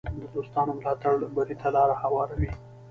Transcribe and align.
د 0.21 0.23
دوستانو 0.35 0.71
ملاتړ 0.77 1.13
بری 1.35 1.55
ته 1.61 1.67
لار 1.75 1.89
هواروي. 2.03 2.51